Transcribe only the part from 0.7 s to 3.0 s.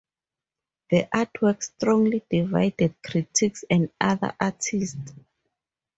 The artwork strongly divided